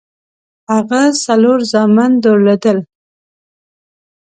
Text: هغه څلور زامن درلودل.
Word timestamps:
هغه 0.73 1.01
څلور 1.25 1.59
زامن 1.71 2.11
درلودل. 2.23 2.77